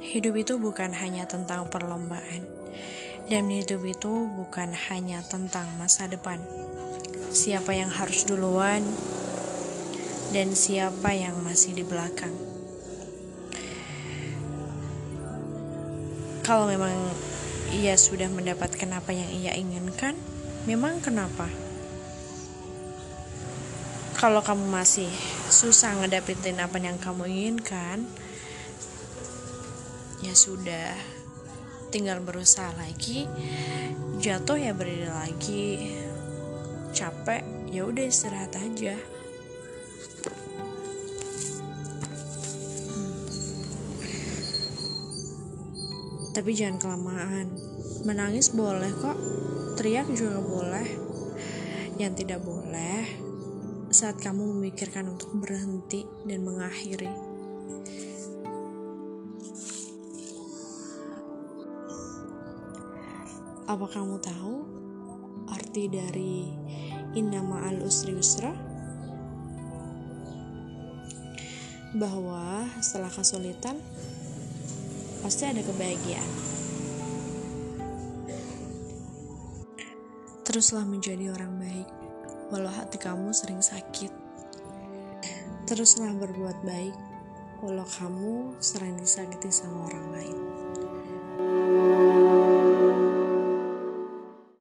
[0.00, 2.42] hidup itu bukan hanya tentang perlombaan,
[3.30, 6.42] dan hidup itu bukan hanya tentang masa depan.
[7.30, 8.82] Siapa yang harus duluan,
[10.34, 12.34] dan siapa yang masih di belakang.
[16.42, 16.94] Kalau memang
[17.70, 20.18] ia sudah mendapatkan apa yang ia inginkan,
[20.66, 21.46] memang kenapa?
[24.18, 25.08] Kalau kamu masih
[25.48, 28.04] susah ngedapetin apa yang kamu inginkan,
[30.30, 30.94] ya sudah,
[31.90, 33.26] tinggal berusaha lagi.
[34.22, 35.90] Jatuh ya berdiri lagi.
[36.94, 37.42] Capek,
[37.74, 38.94] ya udah istirahat aja.
[46.30, 47.50] Tapi jangan kelamaan.
[48.06, 49.18] Menangis boleh kok,
[49.82, 50.86] teriak juga boleh.
[51.98, 53.02] Yang tidak boleh
[53.90, 57.30] saat kamu memikirkan untuk berhenti dan mengakhiri.
[63.70, 64.56] Apa kamu tahu
[65.46, 66.50] arti dari
[67.14, 68.50] inna ma'al usri yusra?
[71.94, 73.78] Bahwa setelah kesulitan
[75.22, 76.30] pasti ada kebahagiaan.
[80.42, 81.88] Teruslah menjadi orang baik,
[82.50, 84.10] walau hati kamu sering sakit.
[85.70, 86.98] Teruslah berbuat baik,
[87.62, 90.38] walau kamu sering disakiti sama orang lain.